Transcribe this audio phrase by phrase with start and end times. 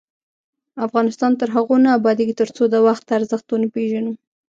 [0.85, 4.13] افغانستان تر هغو نه ابادیږي، ترڅو د وخت ارزښت ونه پیژنو.